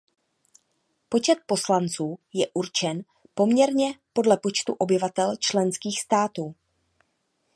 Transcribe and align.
Počet 1.09 1.39
poslanců 1.45 2.19
je 2.33 2.47
určen 2.53 3.03
poměrně 3.33 3.93
podle 4.13 4.37
počtu 4.37 4.73
obyvatel 4.73 5.35
členských 5.39 6.01
států. 6.01 6.55